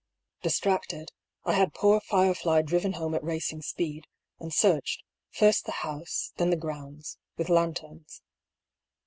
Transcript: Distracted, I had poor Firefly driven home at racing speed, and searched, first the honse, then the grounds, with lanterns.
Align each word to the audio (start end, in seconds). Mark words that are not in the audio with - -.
Distracted, 0.41 1.11
I 1.45 1.53
had 1.53 1.75
poor 1.75 2.01
Firefly 2.01 2.63
driven 2.63 2.93
home 2.93 3.13
at 3.13 3.23
racing 3.23 3.61
speed, 3.61 4.07
and 4.39 4.51
searched, 4.51 5.03
first 5.29 5.65
the 5.67 5.71
honse, 5.83 6.33
then 6.37 6.49
the 6.49 6.57
grounds, 6.57 7.19
with 7.37 7.49
lanterns. 7.49 8.23